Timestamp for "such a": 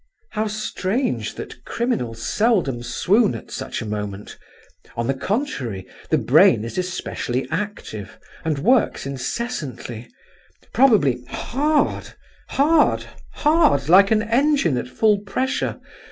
3.51-3.85